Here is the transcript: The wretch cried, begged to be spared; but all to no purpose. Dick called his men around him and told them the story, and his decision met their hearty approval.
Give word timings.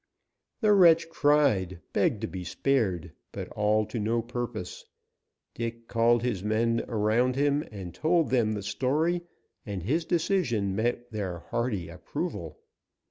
The 0.61 0.73
wretch 0.73 1.09
cried, 1.09 1.79
begged 1.93 2.21
to 2.21 2.27
be 2.27 2.43
spared; 2.43 3.11
but 3.31 3.49
all 3.49 3.85
to 3.85 3.99
no 3.99 4.23
purpose. 4.23 4.83
Dick 5.53 5.87
called 5.87 6.23
his 6.23 6.43
men 6.43 6.83
around 6.87 7.35
him 7.35 7.63
and 7.71 7.93
told 7.93 8.31
them 8.31 8.53
the 8.53 8.63
story, 8.63 9.21
and 9.63 9.83
his 9.83 10.03
decision 10.03 10.75
met 10.75 11.11
their 11.11 11.37
hearty 11.51 11.87
approval. 11.87 12.57